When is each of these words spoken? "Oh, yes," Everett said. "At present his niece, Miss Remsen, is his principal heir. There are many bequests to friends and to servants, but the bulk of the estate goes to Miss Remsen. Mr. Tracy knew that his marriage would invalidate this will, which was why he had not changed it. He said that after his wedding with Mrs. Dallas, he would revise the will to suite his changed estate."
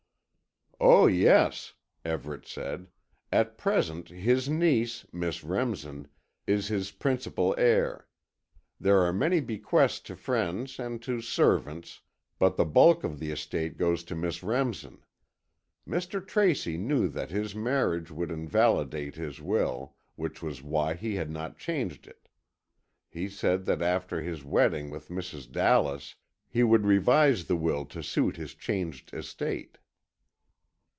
"Oh, 0.83 1.05
yes," 1.05 1.75
Everett 2.03 2.47
said. 2.47 2.87
"At 3.31 3.55
present 3.55 4.09
his 4.09 4.49
niece, 4.49 5.05
Miss 5.13 5.43
Remsen, 5.43 6.07
is 6.47 6.69
his 6.69 6.89
principal 6.89 7.53
heir. 7.55 8.07
There 8.79 9.01
are 9.03 9.13
many 9.13 9.41
bequests 9.41 9.99
to 10.01 10.15
friends 10.15 10.79
and 10.79 10.99
to 11.03 11.21
servants, 11.21 12.01
but 12.39 12.55
the 12.55 12.65
bulk 12.65 13.03
of 13.03 13.19
the 13.19 13.29
estate 13.29 13.77
goes 13.77 14.03
to 14.05 14.15
Miss 14.15 14.41
Remsen. 14.41 15.03
Mr. 15.87 16.25
Tracy 16.25 16.79
knew 16.79 17.07
that 17.09 17.29
his 17.29 17.53
marriage 17.53 18.09
would 18.09 18.31
invalidate 18.31 19.13
this 19.13 19.39
will, 19.39 19.93
which 20.15 20.41
was 20.41 20.63
why 20.63 20.95
he 20.95 21.13
had 21.13 21.29
not 21.29 21.59
changed 21.59 22.07
it. 22.07 22.27
He 23.07 23.29
said 23.29 23.65
that 23.65 23.83
after 23.83 24.19
his 24.23 24.43
wedding 24.43 24.89
with 24.89 25.09
Mrs. 25.09 25.51
Dallas, 25.51 26.15
he 26.49 26.63
would 26.63 26.87
revise 26.87 27.45
the 27.45 27.55
will 27.55 27.85
to 27.85 28.01
suite 28.01 28.37
his 28.37 28.55
changed 28.55 29.13
estate." 29.13 29.77